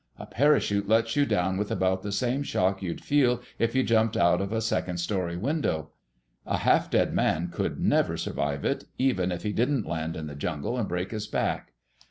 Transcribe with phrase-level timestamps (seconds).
[0.17, 4.17] A parachute lets you down with about the same shock you'd feel if you jumped
[4.17, 5.91] out of a second story window.
[6.43, 10.33] A half dead man could never survive it, even if he didn't land in the
[10.33, 11.73] jungle and break his back.